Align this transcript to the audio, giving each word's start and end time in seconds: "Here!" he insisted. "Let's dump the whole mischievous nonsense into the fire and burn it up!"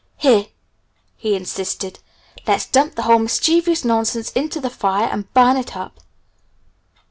"Here!" 0.17 0.47
he 1.15 1.35
insisted. 1.35 1.99
"Let's 2.47 2.65
dump 2.65 2.95
the 2.95 3.03
whole 3.03 3.19
mischievous 3.19 3.85
nonsense 3.85 4.31
into 4.31 4.59
the 4.59 4.71
fire 4.71 5.07
and 5.07 5.31
burn 5.35 5.57
it 5.57 5.77
up!" 5.77 5.99